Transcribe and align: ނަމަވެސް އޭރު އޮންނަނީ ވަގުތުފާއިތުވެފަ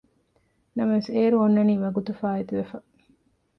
ނަމަވެސް 0.77 1.09
އޭރު 1.13 1.35
އޮންނަނީ 1.41 1.73
ވަގުތުފާއިތުވެފަ 1.83 2.77